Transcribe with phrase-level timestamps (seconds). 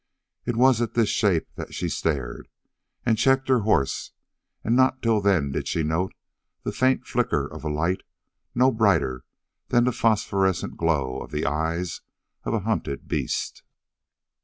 [0.47, 2.47] It was at this shape that she stared,
[3.05, 4.13] and checked her horse,
[4.63, 6.15] and not till then did she note
[6.63, 8.01] the faint flicker of a light
[8.55, 9.23] no brighter
[9.67, 12.01] than the phosphorescent glow of the eyes
[12.45, 13.61] of a hunted beast.